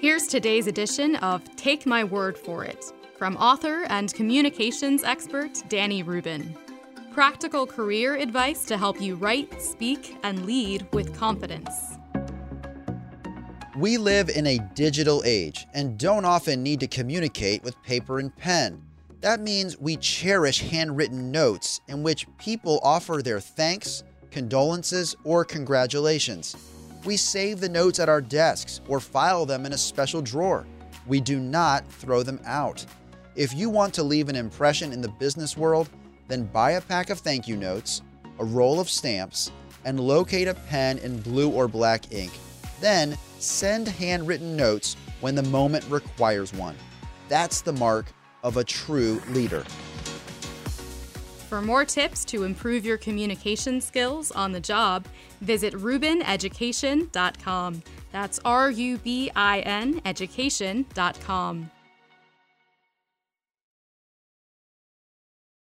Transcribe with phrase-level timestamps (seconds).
[0.00, 2.84] Here's today's edition of Take My Word for It
[3.16, 6.56] from author and communications expert Danny Rubin.
[7.10, 11.96] Practical career advice to help you write, speak, and lead with confidence.
[13.76, 18.34] We live in a digital age and don't often need to communicate with paper and
[18.36, 18.80] pen.
[19.20, 26.54] That means we cherish handwritten notes in which people offer their thanks, condolences, or congratulations.
[27.04, 30.66] We save the notes at our desks or file them in a special drawer.
[31.06, 32.84] We do not throw them out.
[33.36, 35.88] If you want to leave an impression in the business world,
[36.26, 38.02] then buy a pack of thank you notes,
[38.38, 39.50] a roll of stamps,
[39.84, 42.32] and locate a pen in blue or black ink.
[42.80, 46.76] Then send handwritten notes when the moment requires one.
[47.28, 49.64] That's the mark of a true leader.
[51.48, 55.06] For more tips to improve your communication skills on the job,
[55.40, 57.82] visit rubineducation.com.
[58.12, 61.70] That's R U B I N education.com.